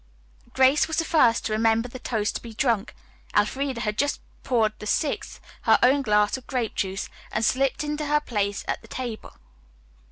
[0.53, 2.95] Grace was the first to remember the toast to be drunk.
[3.37, 8.07] Elfreda had just poured the sixth, her own glass of grape juice, and slipped into
[8.07, 9.33] her place at the table.